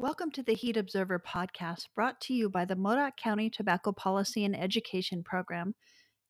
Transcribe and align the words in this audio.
Welcome 0.00 0.30
to 0.30 0.42
the 0.42 0.54
Heat 0.54 0.78
Observer 0.78 1.18
podcast, 1.18 1.88
brought 1.94 2.22
to 2.22 2.32
you 2.32 2.48
by 2.48 2.64
the 2.64 2.74
Modoc 2.74 3.18
County 3.18 3.50
Tobacco 3.50 3.92
Policy 3.92 4.46
and 4.46 4.58
Education 4.58 5.22
Program, 5.22 5.74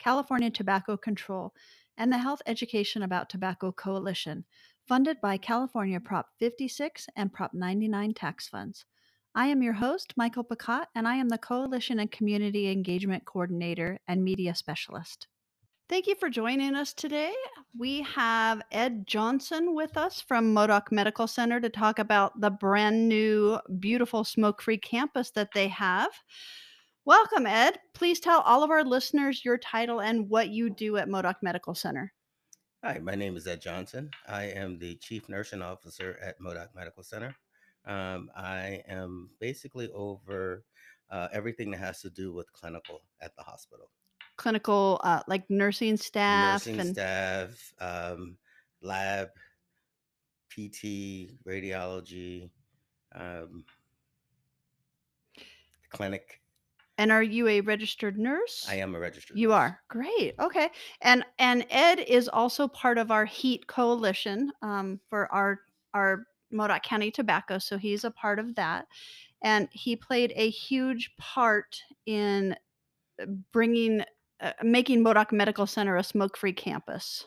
California 0.01 0.51
Tobacco 0.51 0.97
Control, 0.97 1.55
and 1.97 2.13
the 2.13 2.19
Health 2.19 2.43
Education 2.47 3.05
About 3.05 3.31
Tobacco 3.31 3.71
Coalition, 3.71 4.45
funded 4.89 5.21
by 5.21 5.37
California 5.37 6.01
Prop 6.01 6.27
56 6.41 7.07
and 7.15 7.33
Prop 7.33 7.55
99 7.55 8.13
tax 8.13 8.49
funds. 8.49 8.87
I 9.37 9.47
am 9.47 9.63
your 9.63 9.75
host, 9.75 10.15
Michael 10.17 10.43
Picot, 10.43 10.89
and 10.97 11.07
I 11.07 11.15
am 11.15 11.29
the 11.29 11.39
Coalition 11.39 12.01
and 12.01 12.11
Community 12.11 12.73
Engagement 12.73 13.25
Coordinator 13.25 14.01
and 14.09 14.25
Media 14.25 14.57
Specialist. 14.57 15.29
Thank 15.91 16.07
you 16.07 16.15
for 16.15 16.31
joining 16.31 16.77
us 16.77 16.93
today. 16.95 17.33
We 17.77 18.03
have 18.03 18.63
Ed 18.71 19.09
Johnson 19.09 19.75
with 19.75 19.97
us 19.97 20.21
from 20.21 20.55
Modoc 20.55 20.93
Medical 20.93 21.27
Center 21.27 21.61
to 21.61 21.69
talk 21.69 21.99
about 21.99 22.41
the 22.41 22.49
brand 22.49 23.09
new, 23.09 23.59
beautiful 23.81 24.23
smoke 24.23 24.63
free 24.63 24.79
campus 24.79 25.33
that 25.33 25.49
they 25.53 25.67
have. 25.67 26.13
Welcome, 27.07 27.45
Ed. 27.45 27.81
Please 27.93 28.21
tell 28.21 28.41
all 28.43 28.63
of 28.63 28.71
our 28.71 28.85
listeners 28.85 29.45
your 29.45 29.59
title 29.59 30.01
and 30.01 30.31
what 30.31 30.51
you 30.51 30.71
do 30.71 30.97
at 30.97 31.09
Modoc 31.09 31.39
Medical 31.43 31.75
Center. 31.75 32.13
Hi, 32.85 33.01
my 33.03 33.17
name 33.17 33.37
is 33.37 33.49
Ed 33.49 33.61
Johnson. 33.61 34.13
I 34.29 34.45
am 34.45 34.79
the 34.79 34.95
Chief 34.95 35.29
Nursing 35.29 35.61
Officer 35.61 36.17
at 36.23 36.41
Modoc 36.41 36.69
Medical 36.73 37.03
Center. 37.03 37.35
Um, 37.85 38.31
I 38.37 38.85
am 38.87 39.31
basically 39.41 39.91
over 39.91 40.63
uh, 41.11 41.27
everything 41.33 41.73
that 41.73 41.81
has 41.81 42.01
to 42.03 42.11
do 42.11 42.33
with 42.33 42.53
clinical 42.53 43.03
at 43.21 43.35
the 43.35 43.43
hospital 43.43 43.91
clinical 44.41 44.99
uh, 45.05 45.21
like 45.29 45.45
nursing 45.51 45.99
staff 45.99 46.67
nursing 46.67 46.81
and 46.81 46.95
staff, 46.95 47.75
um, 47.79 48.39
lab, 48.81 49.29
PT, 50.49 51.37
radiology, 51.47 52.49
um, 53.15 53.65
clinic. 55.91 56.41
and 56.97 57.13
are 57.13 57.23
you 57.23 57.49
a 57.49 57.61
registered 57.61 58.17
nurse 58.19 58.67
I 58.69 58.77
am 58.77 58.95
a 58.95 58.99
registered. 58.99 59.37
you 59.37 59.49
nurse. 59.49 59.57
are 59.57 59.81
great 59.89 60.35
okay 60.41 60.71
and 61.03 61.25
and 61.39 61.67
ed 61.71 62.01
is 62.01 62.29
also 62.29 62.67
part 62.69 62.97
of 62.97 63.11
our 63.11 63.27
heat 63.27 63.67
coalition 63.67 64.53
um, 64.63 65.01
for 65.09 65.31
our 65.35 65.61
our 65.93 66.25
modoc 66.51 66.83
county 66.83 67.11
tobacco 67.11 67.59
so 67.59 67.77
he's 67.77 68.05
a 68.05 68.11
part 68.11 68.39
of 68.39 68.55
that 68.55 68.87
and 69.43 69.69
he 69.73 69.97
played 69.97 70.33
a 70.37 70.49
huge 70.51 71.11
part 71.19 71.83
in 72.07 72.55
uh, 73.21 73.27
bringing 73.53 74.03
uh, 74.41 74.53
making 74.63 75.03
Modoc 75.03 75.33
Medical 75.33 75.67
Center 75.67 75.97
a 75.97 76.05
smoke 76.05 76.37
free 76.37 76.53
campus. 76.53 77.27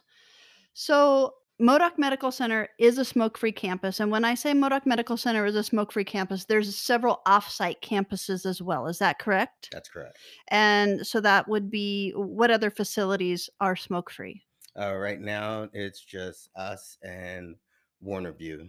So, 0.73 1.33
Modoc 1.59 1.99
Medical 1.99 2.31
Center 2.31 2.67
is 2.79 2.97
a 2.97 3.05
smoke 3.05 3.37
free 3.37 3.51
campus. 3.51 3.99
And 3.99 4.11
when 4.11 4.25
I 4.25 4.33
say 4.33 4.53
Modoc 4.53 4.87
Medical 4.87 5.17
Center 5.17 5.45
is 5.45 5.55
a 5.55 5.63
smoke 5.63 5.91
free 5.91 6.03
campus, 6.03 6.45
there's 6.45 6.75
several 6.75 7.21
off-site 7.27 7.81
campuses 7.81 8.45
as 8.45 8.61
well. 8.61 8.87
Is 8.87 8.97
that 8.99 9.19
correct? 9.19 9.69
That's 9.71 9.87
correct. 9.87 10.17
And 10.47 11.05
so 11.05 11.21
that 11.21 11.47
would 11.47 11.69
be 11.69 12.11
what 12.15 12.49
other 12.49 12.71
facilities 12.71 13.49
are 13.61 13.75
smoke 13.75 14.09
free? 14.09 14.41
Uh, 14.77 14.95
right 14.95 15.21
now, 15.21 15.69
it's 15.73 16.03
just 16.03 16.49
us 16.55 16.97
and 17.03 17.55
Warner 18.01 18.33
View, 18.33 18.67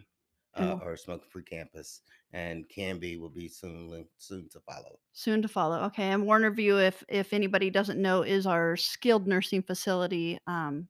uh, 0.57 0.63
And- 0.63 0.83
our 0.83 0.97
smoke-free 0.97 1.45
campus, 1.45 2.03
and 2.33 2.69
Canby 2.69 3.17
will 3.17 3.31
be 3.31 3.49
soon 3.49 4.07
soon 4.19 4.49
to 4.51 4.61
follow. 4.61 4.99
Soon 5.13 5.43
to 5.43 5.49
follow. 5.49 5.81
Okay. 5.85 6.05
And 6.05 6.25
Warner 6.27 6.51
View, 6.51 6.79
if 6.79 7.03
if 7.09 7.33
anybody 7.33 7.71
doesn't 7.71 8.01
know, 8.01 8.23
is 8.23 8.47
our 8.47 8.77
skilled 8.77 9.27
nursing 9.27 9.63
facility 9.63 10.39
um, 10.47 10.89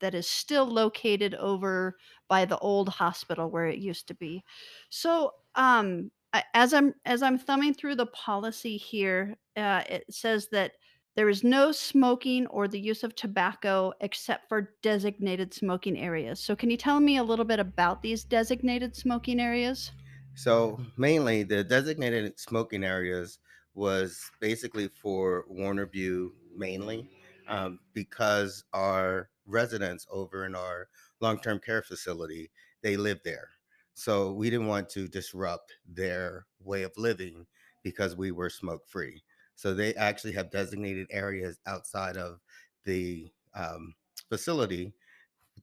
that 0.00 0.14
is 0.14 0.28
still 0.28 0.64
located 0.66 1.34
over 1.34 1.96
by 2.28 2.44
the 2.44 2.58
old 2.58 2.88
hospital 2.88 3.50
where 3.50 3.66
it 3.66 3.78
used 3.78 4.06
to 4.08 4.14
be. 4.14 4.44
So, 4.90 5.32
um, 5.56 6.10
I- 6.32 6.44
as 6.54 6.72
I'm 6.74 6.94
as 7.04 7.22
I'm 7.22 7.38
thumbing 7.38 7.74
through 7.74 7.96
the 7.96 8.06
policy 8.06 8.76
here, 8.76 9.36
uh, 9.56 9.82
it 9.88 10.04
says 10.10 10.48
that 10.52 10.72
there 11.18 11.28
is 11.28 11.42
no 11.42 11.72
smoking 11.72 12.46
or 12.46 12.68
the 12.68 12.78
use 12.78 13.02
of 13.02 13.12
tobacco 13.16 13.92
except 14.00 14.48
for 14.48 14.72
designated 14.82 15.52
smoking 15.52 15.98
areas. 15.98 16.38
So, 16.38 16.54
can 16.54 16.70
you 16.70 16.76
tell 16.76 17.00
me 17.00 17.16
a 17.16 17.24
little 17.24 17.44
bit 17.44 17.58
about 17.58 18.02
these 18.02 18.22
designated 18.22 18.94
smoking 18.94 19.40
areas? 19.40 19.90
So 20.36 20.78
mainly 20.96 21.42
the 21.42 21.64
designated 21.64 22.38
smoking 22.38 22.84
areas 22.84 23.40
was 23.74 24.30
basically 24.38 24.86
for 24.86 25.44
Warner 25.48 25.86
View 25.86 26.36
mainly 26.54 27.10
um, 27.48 27.80
because 27.94 28.62
our 28.72 29.28
residents 29.44 30.06
over 30.12 30.46
in 30.46 30.54
our 30.54 30.86
long-term 31.20 31.58
care 31.58 31.82
facility 31.82 32.48
they 32.82 32.96
live 32.96 33.18
there. 33.24 33.48
So 33.94 34.32
we 34.34 34.50
didn't 34.50 34.68
want 34.68 34.88
to 34.90 35.08
disrupt 35.08 35.72
their 35.84 36.46
way 36.60 36.84
of 36.84 36.92
living 36.96 37.48
because 37.82 38.14
we 38.14 38.30
were 38.30 38.50
smoke 38.50 38.86
free. 38.86 39.24
So 39.58 39.74
they 39.74 39.92
actually 39.94 40.34
have 40.34 40.52
designated 40.52 41.08
areas 41.10 41.58
outside 41.66 42.16
of 42.16 42.38
the 42.84 43.28
um, 43.56 43.92
facility 44.28 44.92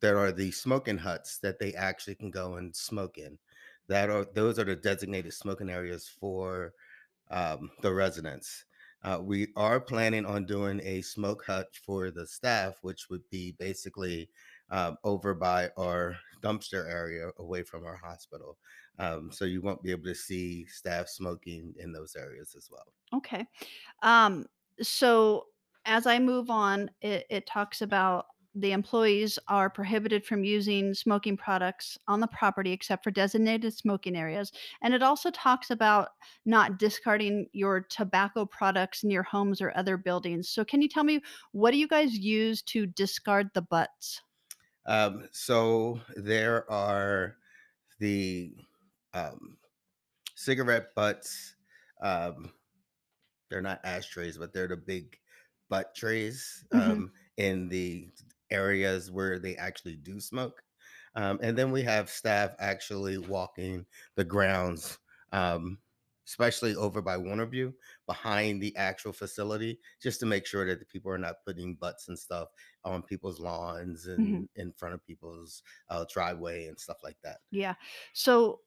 that 0.02 0.16
are 0.16 0.34
the 0.34 0.52
smoking 0.52 0.98
huts 0.98 1.38
that 1.38 1.60
they 1.60 1.74
actually 1.76 2.16
can 2.16 2.30
go 2.30 2.56
and 2.56 2.76
smoke 2.76 3.18
in. 3.18 3.38
That 3.88 4.10
are 4.10 4.26
those 4.34 4.60
are 4.60 4.66
the 4.66 4.76
designated 4.76 5.32
smoking 5.34 5.70
areas 5.70 6.10
for 6.10 6.74
um, 7.32 7.72
the 7.84 7.94
residents. 7.94 8.66
Uh, 9.02 9.20
we 9.22 9.48
are 9.56 9.80
planning 9.80 10.26
on 10.26 10.46
doing 10.46 10.82
a 10.84 11.02
smoke 11.02 11.46
hut 11.46 11.70
for 11.86 12.12
the 12.12 12.28
staff, 12.28 12.76
which 12.82 13.10
would 13.10 13.24
be 13.30 13.54
basically 13.60 14.30
um, 14.72 14.98
over 15.06 15.34
by 15.34 15.70
our 15.78 16.18
dumpster 16.42 16.92
area 16.92 17.30
away 17.40 17.64
from 17.64 17.86
our 17.86 17.96
hospital. 17.96 18.58
Um, 19.00 19.32
so 19.32 19.46
you 19.46 19.62
won't 19.62 19.84
be 19.84 19.92
able 19.92 20.06
to 20.06 20.16
see 20.16 20.66
staff 20.68 21.08
smoking 21.08 21.74
in 21.78 21.92
those 21.92 22.16
areas 22.16 22.56
as 22.58 22.70
well. 22.72 22.94
Okay. 23.14 23.46
Um, 24.04 24.46
so 24.82 25.46
as 25.86 26.08
I 26.08 26.20
move 26.20 26.50
on, 26.50 26.90
it, 27.02 27.26
it 27.30 27.46
talks 27.46 27.82
about 27.82 28.26
the 28.56 28.72
employees 28.72 29.38
are 29.50 29.70
prohibited 29.70 30.26
from 30.26 30.46
using 30.46 30.94
smoking 30.94 31.36
products 31.36 31.98
on 32.08 32.22
the 32.22 32.28
property 32.28 32.72
except 32.72 33.04
for 33.04 33.12
designated 33.12 33.74
smoking 33.74 34.16
areas. 34.16 34.52
And 34.82 34.94
it 34.94 35.04
also 35.04 35.30
talks 35.30 35.70
about 35.70 36.10
not 36.46 36.80
discarding 36.80 37.48
your 37.52 37.82
tobacco 37.82 38.46
products 38.46 39.04
near 39.04 39.24
homes 39.24 39.60
or 39.60 39.76
other 39.76 39.98
buildings. 39.98 40.48
So 40.48 40.64
can 40.64 40.82
you 40.82 40.88
tell 40.88 41.04
me 41.04 41.20
what 41.52 41.72
do 41.72 41.78
you 41.78 41.88
guys 41.88 42.14
use 42.18 42.62
to 42.64 42.86
discard 42.86 43.50
the 43.54 43.62
butts? 43.62 44.22
Um, 44.86 45.28
so 45.34 46.00
there 46.16 46.70
are 46.72 47.36
the 48.00 48.56
um, 49.16 49.60
cigarette 50.36 50.96
butts. 50.96 51.56
Um, 52.02 52.54
they're 53.50 53.62
not 53.62 53.84
ashtrays, 53.84 54.38
but 54.38 54.54
they're 54.54 54.68
the 54.68 54.78
big 54.78 55.20
butt 55.70 55.96
trays 55.96 56.66
Mhm. 56.72 57.02
um, 57.02 57.12
in 57.38 57.70
the 57.70 58.12
areas 58.50 59.12
where 59.12 59.40
they 59.40 59.56
actually 59.56 59.96
do 59.96 60.20
smoke. 60.20 60.64
Um, 61.16 61.40
and 61.42 61.58
then 61.58 61.72
we 61.72 61.82
have 61.84 62.10
staff 62.10 62.56
actually 62.60 63.18
walking 63.18 63.86
the 64.16 64.26
grounds, 64.26 64.98
um, 65.32 65.82
especially 66.28 66.76
over 66.76 67.02
by 67.02 67.18
Warnerview, 67.18 67.74
behind 68.06 68.62
the 68.62 68.76
actual 68.76 69.14
facility, 69.14 69.80
just 70.02 70.20
to 70.20 70.26
make 70.26 70.46
sure 70.46 70.66
that 70.66 70.80
the 70.80 70.86
people 70.86 71.12
are 71.12 71.18
not 71.18 71.44
putting 71.46 71.76
butts 71.76 72.08
and 72.10 72.20
stuff 72.20 72.50
on 72.84 73.02
people's 73.04 73.40
lawns 73.40 74.08
and 74.08 74.50
in 74.56 74.74
front 74.74 74.94
of 74.96 75.06
people's 75.06 75.64
uh, 75.90 76.06
driveway 76.12 76.66
and 76.68 76.80
stuff 76.80 76.98
like 77.04 77.18
that. 77.22 77.40
Yeah. 77.52 77.76
So 78.14 78.62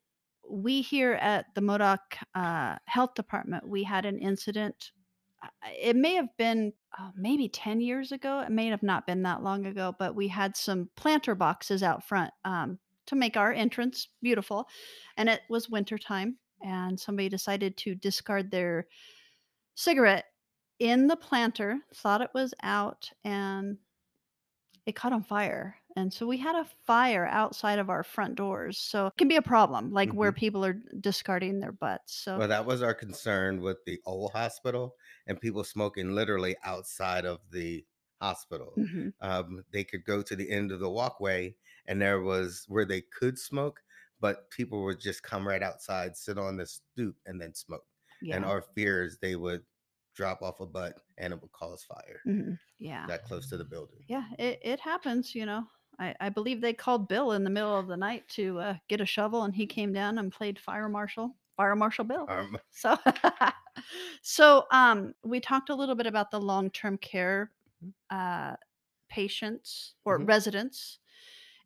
we 0.50 0.82
here 0.82 1.14
at 1.14 1.47
the 1.54 1.60
Modoc 1.60 2.00
uh, 2.34 2.76
Health 2.86 3.14
Department, 3.14 3.69
we 3.69 3.82
had 3.82 4.04
an 4.04 4.19
incident. 4.19 4.92
It 5.81 5.97
may 5.97 6.14
have 6.14 6.36
been 6.36 6.72
uh, 6.98 7.10
maybe 7.16 7.48
10 7.48 7.81
years 7.81 8.12
ago. 8.12 8.41
It 8.41 8.50
may 8.50 8.66
have 8.66 8.82
not 8.82 9.06
been 9.06 9.22
that 9.22 9.42
long 9.42 9.66
ago, 9.66 9.94
but 9.98 10.14
we 10.14 10.28
had 10.28 10.56
some 10.56 10.91
planter 10.97 11.34
boxes 11.34 11.82
out 11.82 12.04
front 12.04 12.32
um, 12.44 12.78
to 13.06 13.16
make 13.16 13.36
our 13.36 13.53
entrance 13.53 14.09
beautiful. 14.22 14.69
And 15.16 15.28
it 15.28 15.41
was 15.48 15.69
wintertime, 15.69 16.38
and 16.62 16.98
somebody 16.98 17.28
decided 17.28 17.77
to 17.78 17.95
discard 17.95 18.50
their 18.50 18.86
cigarette 19.74 20.27
in 20.78 21.06
the 21.06 21.16
planter, 21.16 21.78
thought 21.95 22.21
it 22.21 22.30
was 22.34 22.54
out, 22.62 23.10
and 23.24 23.78
it 24.86 24.95
caught 24.95 25.12
on 25.12 25.22
fire. 25.22 25.77
And 25.96 26.12
so 26.12 26.26
we 26.26 26.38
had 26.38 26.54
a 26.54 26.64
fire 26.64 27.26
outside 27.26 27.78
of 27.78 27.90
our 27.90 28.04
front 28.04 28.34
doors. 28.36 28.78
So 28.78 29.06
it 29.08 29.16
can 29.16 29.28
be 29.28 29.36
a 29.36 29.42
problem, 29.42 29.90
like 29.90 30.12
where 30.14 30.32
Mhm. 30.32 30.32
people 30.32 30.64
are 30.64 30.80
discarding 31.00 31.60
their 31.60 31.72
butts. 31.72 32.14
So 32.14 32.42
Well, 32.42 32.48
that 32.48 32.66
was 32.66 32.82
our 32.82 32.94
concern 32.94 33.60
with 33.60 33.84
the 33.84 34.00
old 34.06 34.32
hospital 34.32 34.96
and 35.26 35.40
people 35.40 35.64
smoking 35.64 36.14
literally 36.14 36.56
outside 36.62 37.24
of 37.26 37.40
the 37.50 37.86
hospital. 38.20 38.74
Mhm. 38.76 39.10
Um, 39.20 39.64
they 39.72 39.84
could 39.84 40.04
go 40.04 40.22
to 40.22 40.36
the 40.36 40.50
end 40.50 40.70
of 40.70 40.80
the 40.80 40.90
walkway 40.90 41.56
and 41.86 42.00
there 42.00 42.20
was 42.20 42.64
where 42.68 42.84
they 42.84 43.00
could 43.02 43.38
smoke, 43.38 43.82
but 44.20 44.50
people 44.50 44.84
would 44.84 45.00
just 45.00 45.22
come 45.22 45.46
right 45.48 45.62
outside, 45.62 46.16
sit 46.16 46.38
on 46.38 46.56
the 46.56 46.66
stoop, 46.66 47.16
and 47.26 47.40
then 47.40 47.54
smoke. 47.54 47.86
And 48.30 48.44
our 48.44 48.62
fear 48.62 49.02
is 49.04 49.18
they 49.18 49.34
would 49.36 49.64
drop 50.14 50.42
off 50.42 50.60
a 50.60 50.66
butt 50.66 51.00
and 51.16 51.32
it 51.32 51.40
would 51.42 51.52
cause 51.52 51.82
fire 51.82 52.22
Mhm. 52.24 52.60
Yeah. 52.78 53.08
that 53.08 53.24
close 53.24 53.48
to 53.50 53.58
the 53.58 53.64
building. 53.64 54.06
Yeah. 54.08 54.28
It, 54.38 54.58
it 54.62 54.80
happens, 54.80 55.34
you 55.34 55.46
know. 55.46 55.68
I, 55.98 56.15
I 56.21 56.28
believe 56.28 56.60
they 56.60 56.72
called 56.74 57.09
Bill 57.09 57.33
in 57.33 57.45
the 57.45 57.50
middle 57.50 57.78
of 57.78 57.89
the 57.89 57.97
night 57.97 58.28
to 58.30 58.59
uh, 58.60 58.77
get 58.89 59.00
a 59.00 59.06
shovel, 59.06 59.45
and 59.45 59.54
he 59.54 59.66
came 59.66 59.92
down 59.92 60.18
and 60.18 60.33
played 60.33 60.59
fire 60.59 60.89
marshal, 60.89 61.36
fire 61.56 61.77
marshal 61.77 62.04
Bill. 62.04 62.33
Um, 62.33 62.59
So, 62.71 62.97
so 64.22 64.66
um, 64.71 65.15
we 65.24 65.41
talked 65.41 65.71
a 65.71 65.74
little 65.74 65.95
bit 65.95 66.06
about 66.06 66.30
the 66.30 66.41
long-term 66.41 66.98
care 66.98 67.53
uh, 68.10 68.56
patients 69.09 69.95
or 70.04 70.18
Mhm. 70.18 70.24
residents 70.24 70.98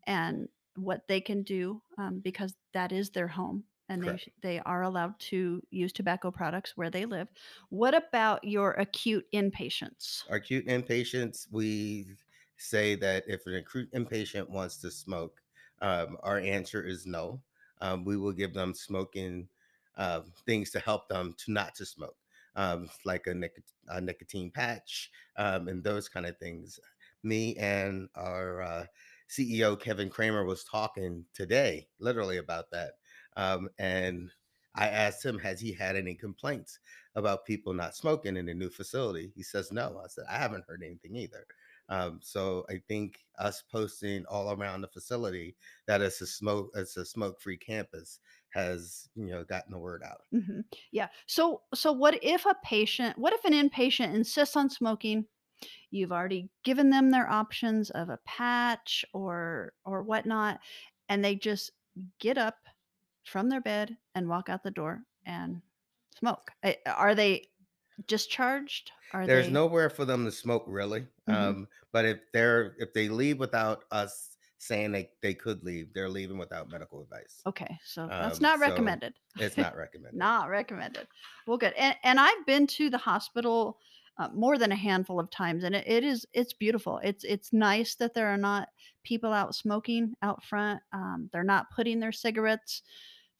and 0.06 0.48
what 0.76 1.06
they 1.08 1.20
can 1.20 1.42
do 1.42 1.82
um, 1.98 2.20
because 2.20 2.54
that 2.72 2.92
is 2.92 3.10
their 3.10 3.28
home 3.28 3.64
and 3.88 4.06
they 4.06 4.20
Correct. 4.20 4.28
they 4.42 4.60
are 4.60 4.82
allowed 4.82 5.18
to 5.20 5.62
use 5.70 5.92
tobacco 5.92 6.30
products 6.30 6.76
where 6.76 6.90
they 6.90 7.04
live. 7.06 7.28
What 7.70 7.94
about 7.94 8.44
your 8.44 8.72
acute 8.72 9.26
inpatients? 9.34 10.24
Our 10.28 10.36
acute 10.36 10.66
inpatients, 10.66 11.46
we 11.50 12.16
say 12.62 12.94
that 12.96 13.24
if 13.26 13.46
an 13.46 13.64
inpatient 13.94 14.48
wants 14.48 14.78
to 14.78 14.90
smoke, 14.90 15.40
um, 15.82 16.16
our 16.22 16.38
answer 16.38 16.82
is 16.86 17.06
no. 17.06 17.42
Um, 17.80 18.04
we 18.04 18.16
will 18.16 18.32
give 18.32 18.54
them 18.54 18.74
smoking 18.74 19.48
uh, 19.96 20.20
things 20.46 20.70
to 20.70 20.80
help 20.80 21.08
them 21.08 21.34
to 21.38 21.52
not 21.52 21.74
to 21.76 21.86
smoke, 21.86 22.16
um, 22.56 22.88
like 23.04 23.26
a, 23.26 23.34
nic- 23.34 23.62
a 23.88 24.00
nicotine 24.00 24.50
patch 24.50 25.10
um, 25.36 25.68
and 25.68 25.82
those 25.82 26.08
kind 26.08 26.26
of 26.26 26.38
things. 26.38 26.78
Me 27.24 27.56
and 27.56 28.08
our 28.14 28.62
uh, 28.62 28.86
CEO 29.28 29.78
Kevin 29.78 30.08
Kramer 30.10 30.44
was 30.44 30.64
talking 30.64 31.24
today, 31.34 31.88
literally 32.00 32.38
about 32.38 32.70
that, 32.72 32.92
um, 33.36 33.68
and 33.78 34.30
I 34.74 34.88
asked 34.88 35.24
him, 35.24 35.38
has 35.40 35.60
he 35.60 35.72
had 35.72 35.96
any 35.96 36.14
complaints? 36.14 36.78
about 37.14 37.44
people 37.44 37.74
not 37.74 37.96
smoking 37.96 38.36
in 38.36 38.46
the 38.46 38.54
new 38.54 38.70
facility. 38.70 39.32
He 39.34 39.42
says 39.42 39.72
no. 39.72 40.00
I 40.02 40.08
said 40.08 40.24
I 40.30 40.38
haven't 40.38 40.64
heard 40.66 40.82
anything 40.84 41.16
either. 41.16 41.46
Um, 41.92 42.20
so 42.22 42.64
I 42.70 42.78
think 42.88 43.20
us 43.38 43.62
posting 43.62 44.24
all 44.26 44.52
around 44.52 44.80
the 44.80 44.88
facility 44.88 45.56
that 45.86 46.00
it's 46.00 46.20
a 46.22 46.26
smoke 46.26 46.70
it's 46.74 46.96
a 46.96 47.04
smoke 47.04 47.40
free 47.40 47.58
campus 47.58 48.20
has 48.50 49.08
you 49.14 49.26
know 49.26 49.44
gotten 49.44 49.72
the 49.72 49.78
word 49.78 50.02
out. 50.02 50.22
hmm 50.32 50.60
Yeah. 50.90 51.08
So 51.26 51.62
so 51.74 51.92
what 51.92 52.22
if 52.22 52.46
a 52.46 52.54
patient, 52.64 53.18
what 53.18 53.32
if 53.34 53.44
an 53.44 53.52
inpatient 53.52 54.14
insists 54.14 54.56
on 54.56 54.70
smoking? 54.70 55.26
You've 55.90 56.12
already 56.12 56.50
given 56.64 56.90
them 56.90 57.10
their 57.10 57.30
options 57.30 57.90
of 57.90 58.10
a 58.10 58.18
patch 58.26 59.04
or 59.14 59.74
or 59.84 60.02
whatnot, 60.02 60.60
and 61.08 61.24
they 61.24 61.36
just 61.36 61.72
get 62.20 62.38
up 62.38 62.58
from 63.24 63.50
their 63.50 63.60
bed 63.62 63.98
and 64.14 64.28
walk 64.28 64.48
out 64.48 64.64
the 64.64 64.72
door 64.72 65.04
and 65.26 65.62
smoke. 66.18 66.52
Eh, 66.64 66.76
Are 66.86 67.14
they 67.14 67.51
discharged? 68.06 68.92
Are 69.12 69.26
There's 69.26 69.46
they? 69.46 69.52
nowhere 69.52 69.90
for 69.90 70.04
them 70.04 70.24
to 70.24 70.32
smoke 70.32 70.64
really. 70.66 71.06
Mhm. 71.28 71.34
Um, 71.34 71.68
but 71.92 72.04
if 72.04 72.20
they're 72.32 72.74
if 72.78 72.92
they 72.94 73.08
leave 73.08 73.38
without 73.38 73.84
us 73.90 74.36
saying 74.58 74.92
they, 74.92 75.10
they 75.22 75.34
could 75.34 75.62
leave, 75.64 75.92
they're 75.92 76.08
leaving 76.08 76.38
without 76.38 76.68
medical 76.68 77.02
advice. 77.02 77.46
Okay, 77.46 77.78
so 77.84 78.12
that's 78.18 78.38
Um, 78.38 78.42
not 78.42 78.58
so 78.58 78.60
recommended. 78.60 79.14
it's 79.38 79.56
not 79.56 79.76
recommended. 79.76 80.18
Not 80.18 80.48
recommended. 80.48 81.08
Well, 81.46 81.58
good. 81.58 81.72
And 81.74 81.96
and 82.02 82.20
I've 82.20 82.46
been 82.46 82.66
to 82.68 82.90
the 82.90 82.98
hospital 82.98 83.78
uh, 84.18 84.28
more 84.34 84.58
than 84.58 84.70
a 84.72 84.76
handful 84.76 85.18
of 85.18 85.30
times, 85.30 85.64
and 85.64 85.74
it, 85.74 85.86
it 85.88 86.04
is 86.04 86.26
it's 86.32 86.52
beautiful. 86.52 86.98
It's 87.02 87.24
it's 87.24 87.52
nice 87.52 87.96
that 87.96 88.14
there 88.14 88.28
are 88.28 88.36
not 88.38 88.68
people 89.04 89.32
out 89.32 89.54
smoking 89.54 90.14
out 90.22 90.44
front. 90.44 90.82
Um, 90.92 91.28
they're 91.32 91.42
not 91.44 91.70
putting 91.70 91.98
their 92.00 92.12
cigarettes. 92.12 92.82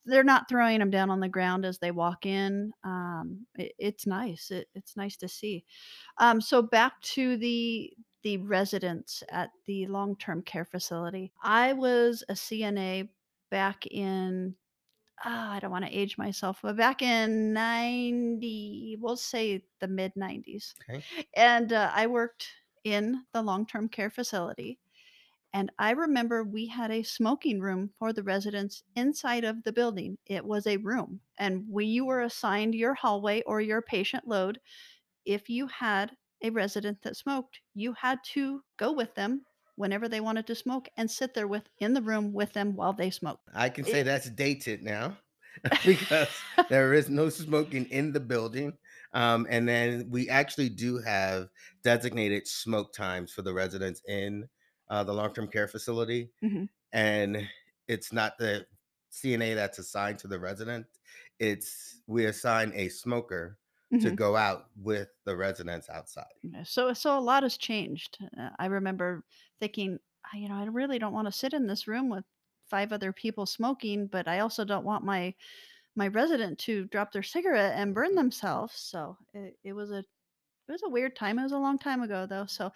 They're 0.05 0.23
not 0.23 0.49
throwing 0.49 0.79
them 0.79 0.89
down 0.89 1.09
on 1.09 1.19
the 1.19 1.29
ground 1.29 1.65
as 1.65 1.79
they 1.79 1.91
walk 1.91 2.25
in. 2.25 2.73
Um, 2.83 3.45
it, 3.55 3.73
it's 3.77 4.05
nice. 4.05 4.51
It, 4.51 4.67
it's 4.75 4.97
nice 4.97 5.15
to 5.17 5.27
see. 5.27 5.63
Um, 6.17 6.41
so 6.41 6.61
back 6.61 6.99
to 7.01 7.37
the 7.37 7.93
the 8.23 8.37
residents 8.37 9.21
at 9.29 9.49
the 9.65 9.85
long 9.87 10.15
term 10.17 10.41
care 10.41 10.65
facility. 10.65 11.31
I 11.43 11.73
was 11.73 12.23
a 12.29 12.33
CNA 12.33 13.09
back 13.49 13.85
in 13.87 14.55
ah, 15.25 15.51
I 15.53 15.59
don't 15.59 15.71
want 15.71 15.85
to 15.85 15.97
age 15.97 16.17
myself, 16.17 16.59
but 16.61 16.77
back 16.77 17.01
in 17.01 17.53
90, 17.53 18.97
we'll 18.99 19.17
say 19.17 19.63
the 19.79 19.87
mid 19.87 20.13
90s. 20.15 20.73
Okay. 20.89 21.03
And 21.35 21.73
uh, 21.73 21.91
I 21.93 22.07
worked 22.07 22.47
in 22.83 23.23
the 23.33 23.41
long 23.41 23.65
term 23.65 23.87
care 23.87 24.09
facility. 24.09 24.79
And 25.53 25.71
I 25.77 25.91
remember 25.91 26.43
we 26.43 26.65
had 26.65 26.89
a 26.91 27.03
smoking 27.03 27.59
room 27.59 27.91
for 27.99 28.11
the 28.11 28.23
residents 28.23 28.83
inside 28.95 29.43
of 29.43 29.63
the 29.63 29.71
building. 29.71 30.17
It 30.25 30.43
was 30.43 30.65
a 30.65 30.77
room, 30.77 31.21
and 31.37 31.65
we 31.69 31.85
you 31.85 32.05
were 32.05 32.21
assigned 32.21 32.73
your 32.73 32.95
hallway 32.95 33.43
or 33.43 33.61
your 33.61 33.81
patient 33.81 34.27
load. 34.27 34.59
If 35.25 35.49
you 35.49 35.67
had 35.67 36.17
a 36.41 36.49
resident 36.49 37.01
that 37.03 37.17
smoked, 37.17 37.59
you 37.75 37.93
had 37.93 38.19
to 38.33 38.63
go 38.77 38.91
with 38.91 39.13
them 39.15 39.45
whenever 39.75 40.07
they 40.07 40.21
wanted 40.21 40.47
to 40.47 40.55
smoke 40.55 40.89
and 40.97 41.09
sit 41.09 41.33
there 41.33 41.47
with 41.47 41.63
in 41.79 41.93
the 41.93 42.01
room 42.01 42.33
with 42.33 42.53
them 42.53 42.75
while 42.75 42.93
they 42.93 43.09
smoked. 43.09 43.43
I 43.53 43.69
can 43.69 43.85
say 43.85 44.01
It- 44.01 44.05
that's 44.05 44.29
dated 44.29 44.83
now 44.83 45.17
because 45.85 46.29
there 46.69 46.93
is 46.93 47.09
no 47.09 47.29
smoking 47.29 47.85
in 47.85 48.11
the 48.11 48.19
building. 48.19 48.73
Um, 49.13 49.45
and 49.49 49.67
then 49.67 50.09
we 50.09 50.27
actually 50.29 50.69
do 50.69 50.97
have 50.97 51.49
designated 51.83 52.47
smoke 52.47 52.93
times 52.93 53.31
for 53.31 53.43
the 53.43 53.53
residents 53.53 54.01
in 54.07 54.49
uh, 54.93 55.03
the 55.03 55.13
long 55.13 55.33
term 55.33 55.47
care 55.49 55.67
facility. 55.67 56.31
Mhm. 56.41 56.67
And 56.93 57.49
it's 57.87 58.13
not 58.13 58.37
the 58.37 58.67
CNA 59.09 59.55
that's 59.55 59.79
assigned 59.79 60.19
to 60.19 60.27
the 60.29 60.39
resident, 60.39 60.87
it's 61.39 62.01
we 62.07 62.25
assign 62.25 62.71
a 62.75 62.89
smoker 62.89 63.59
to 63.99 64.11
Mhm. 64.11 64.17
go 64.23 64.35
out 64.35 64.69
with 64.77 65.09
the 65.25 65.35
residents 65.37 65.89
outside. 65.89 66.33
So 66.63 66.93
so 66.93 67.17
a 67.17 67.21
lot 67.21 67.43
has 67.43 67.57
changed. 67.57 68.17
Uh, 68.37 68.49
I 68.59 68.65
remember 68.65 69.25
thinking, 69.59 69.99
"I- 70.31 70.37
you 70.37 70.49
know, 70.49 70.55
I 70.55 70.65
really 70.65 70.99
don't 70.99 71.13
want 71.13 71.27
to 71.27 71.31
sit 71.31 71.53
in 71.53 71.67
this 71.67 71.87
room 71.87 72.09
with 72.09 72.25
five 72.69 72.91
other 72.91 73.13
people 73.13 73.45
smoking, 73.45 74.07
but 74.07 74.27
I 74.27 74.39
also 74.39 74.65
don't 74.65 74.85
want 74.85 75.05
my 75.05 75.35
my 75.95 76.07
resident 76.09 76.59
to 76.59 76.85
drop 76.87 77.11
their 77.13 77.23
cigarette 77.23 77.73
and 77.77 77.95
burn 77.95 78.15
themselves. 78.15 78.75
So 78.75 79.17
it, 79.33 79.59
it 79.63 79.73
was 79.73 79.91
a 79.91 80.05
it 80.67 80.71
was 80.71 80.83
a 80.83 80.89
weird 80.89 81.15
time. 81.15 81.39
It 81.39 81.43
was 81.43 81.51
a 81.51 81.57
long 81.57 81.77
time 81.77 82.01
ago 82.01 82.25
though. 82.25 82.45
So 82.45 82.71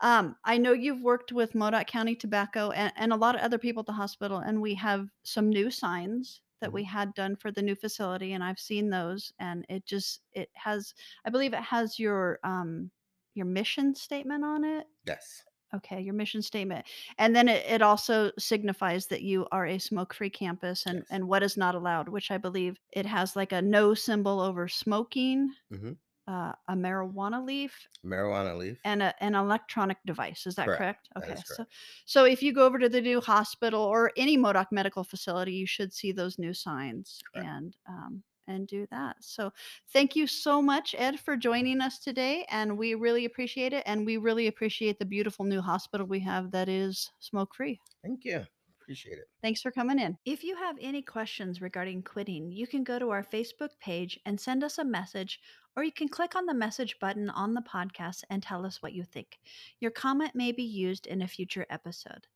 um, 0.00 0.36
I 0.44 0.58
know 0.58 0.72
you've 0.72 1.02
worked 1.02 1.32
with 1.32 1.54
Modoc 1.54 1.86
County 1.88 2.16
Tobacco 2.16 2.70
and, 2.72 2.92
and 2.96 3.12
a 3.12 3.16
lot 3.16 3.34
of 3.36 3.42
other 3.42 3.58
people 3.58 3.80
at 3.80 3.86
the 3.86 3.92
hospital, 3.92 4.38
and 4.38 4.62
we 4.62 4.74
have 4.74 5.08
some 5.24 5.48
new 5.50 5.70
signs 5.70 6.42
that 6.60 6.72
we 6.72 6.84
had 6.84 7.14
done 7.14 7.36
for 7.36 7.52
the 7.52 7.62
new 7.62 7.74
facility, 7.74 8.32
and 8.32 8.44
I've 8.44 8.58
seen 8.60 8.90
those, 8.90 9.32
and 9.38 9.66
it 9.68 9.86
just 9.86 10.22
it 10.32 10.50
has 10.54 10.94
I 11.24 11.30
believe 11.30 11.54
it 11.54 11.62
has 11.62 11.98
your 11.98 12.40
um 12.44 12.90
your 13.34 13.46
mission 13.46 13.94
statement 13.94 14.44
on 14.44 14.64
it. 14.64 14.86
Yes. 15.06 15.46
Okay, 15.74 16.00
your 16.00 16.14
mission 16.14 16.42
statement. 16.42 16.86
And 17.18 17.34
then 17.34 17.48
it, 17.48 17.66
it 17.66 17.82
also 17.82 18.30
signifies 18.38 19.08
that 19.08 19.22
you 19.22 19.46
are 19.50 19.66
a 19.66 19.78
smoke 19.78 20.14
free 20.14 20.30
campus 20.30 20.86
and, 20.86 21.04
Yes. 21.04 21.10
and 21.10 21.28
what 21.28 21.42
is 21.42 21.56
not 21.56 21.74
allowed, 21.74 22.08
which 22.08 22.30
I 22.30 22.38
believe 22.38 22.78
it 22.92 23.04
has 23.04 23.34
like 23.34 23.50
a 23.52 23.60
no 23.60 23.92
symbol 23.92 24.40
over 24.40 24.68
smoking, 24.68 25.52
Mhm. 25.70 25.96
Uh, 26.28 26.52
a 26.68 26.74
marijuana 26.74 27.44
leaf, 27.44 27.88
Marijuana 28.04 28.56
leaf. 28.56 28.78
and 28.84 29.02
a, 29.02 29.14
an 29.22 29.34
electronic 29.34 29.98
device. 30.06 30.46
Is 30.46 30.54
that 30.56 30.66
Correct. 30.66 30.78
correct? 30.78 31.08
That 31.16 31.24
Okay. 31.24 31.34
is 31.34 31.42
So, 31.46 31.64
so 32.06 32.24
if 32.24 32.42
you 32.42 32.52
go 32.52 32.64
over 32.66 32.78
to 32.78 32.88
the 32.88 33.00
new 33.00 33.20
hospital 33.20 33.82
or 33.82 34.12
any 34.16 34.36
Modoc 34.36 34.68
medical 34.72 35.04
facility, 35.04 35.52
you 35.52 35.66
should 35.66 35.92
see 35.92 36.12
those 36.12 36.38
new 36.38 36.54
signs 36.54 37.20
Correct. 37.34 37.48
and 37.48 37.76
um, 37.88 38.22
and 38.48 38.68
do 38.68 38.86
that. 38.90 39.16
So 39.20 39.52
thank 39.92 40.14
you 40.14 40.26
so 40.26 40.62
much, 40.62 40.94
Ed, 40.96 41.18
for 41.18 41.36
joining 41.36 41.80
us 41.80 41.98
today, 41.98 42.46
and 42.50 42.78
we 42.78 42.94
really 42.94 43.24
appreciate 43.24 43.72
it. 43.72 43.82
And 43.86 44.06
we 44.06 44.18
really 44.18 44.46
appreciate 44.46 44.98
the 44.98 45.04
beautiful 45.04 45.44
new 45.44 45.60
hospital 45.60 46.06
we 46.06 46.20
have 46.20 46.52
that 46.52 46.68
is 46.68 47.10
smoke 47.18 47.54
free. 47.54 47.80
Thank 48.04 48.24
you. 48.24 48.46
Appreciate 48.86 49.18
it. 49.18 49.28
Thanks 49.42 49.62
for 49.62 49.72
coming 49.72 49.98
in. 49.98 50.16
If 50.24 50.44
you 50.44 50.54
have 50.54 50.76
any 50.80 51.02
questions 51.02 51.60
regarding 51.60 52.04
quitting, 52.04 52.52
you 52.52 52.68
can 52.68 52.84
go 52.84 53.00
to 53.00 53.10
our 53.10 53.24
Facebook 53.24 53.70
page 53.80 54.20
and 54.24 54.38
send 54.38 54.62
us 54.62 54.78
a 54.78 54.84
message, 54.84 55.40
or 55.76 55.82
you 55.82 55.90
can 55.90 56.08
click 56.08 56.36
on 56.36 56.46
the 56.46 56.54
message 56.54 56.96
button 57.00 57.28
on 57.30 57.52
the 57.52 57.62
podcast 57.62 58.22
and 58.30 58.40
tell 58.40 58.64
us 58.64 58.80
what 58.80 58.92
you 58.92 59.02
think. 59.02 59.40
Your 59.80 59.90
comment 59.90 60.36
may 60.36 60.52
be 60.52 60.62
used 60.62 61.08
in 61.08 61.20
a 61.20 61.26
future 61.26 61.66
episode. 61.68 62.28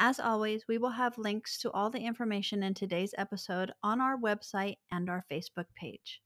As 0.00 0.18
always, 0.18 0.66
we 0.66 0.76
will 0.76 0.90
have 0.90 1.16
links 1.18 1.56
to 1.58 1.70
all 1.70 1.88
the 1.88 2.00
information 2.00 2.64
in 2.64 2.74
today's 2.74 3.14
episode 3.16 3.70
on 3.84 4.00
our 4.00 4.16
website 4.16 4.78
and 4.90 5.08
our 5.08 5.24
Facebook 5.30 5.66
page. 5.76 6.20